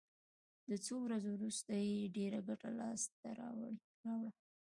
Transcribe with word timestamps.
د 0.69 0.71
څو 0.85 0.95
ورځو 1.05 1.29
وروسته 1.35 1.71
یې 1.85 2.11
ډېره 2.17 2.39
ګټه 2.47 2.69
لاس 2.79 3.01
ته 3.21 3.29
راوړه. 3.39 3.71